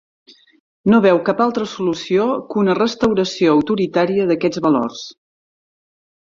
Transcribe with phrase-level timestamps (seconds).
[0.93, 5.05] No veu cap altra solució que una restauració autoritària d'aquests valors.